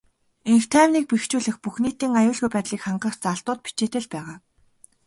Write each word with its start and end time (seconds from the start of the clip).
Энх 0.51 0.65
тайвныг 0.73 1.05
бэхжүүлэх, 1.09 1.57
бүх 1.63 1.75
нийтийн 1.83 2.13
аюулгүй 2.19 2.49
байдлыг 2.53 2.81
хангах 2.83 3.15
заалтууд 3.23 3.59
бичээтэй 3.63 4.01
л 4.03 4.11
байгаа. 4.13 4.37